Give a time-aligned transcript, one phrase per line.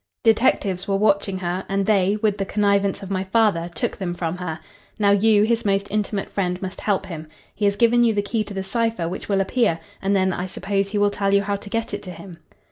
[0.23, 4.35] Detectives were watching her, and they, with the connivance of my father, took them from
[4.37, 4.59] her.
[4.97, 7.27] Now, you, his most intimate friend, must help him.
[7.53, 10.47] He has given you the key to the cipher which will appear, and then, I
[10.47, 12.39] suppose, he will tell you how to get it to him."